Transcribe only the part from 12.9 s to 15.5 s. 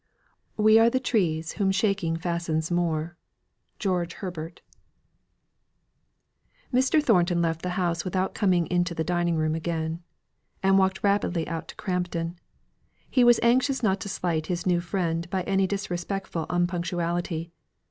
He was anxious not to slight his new friend by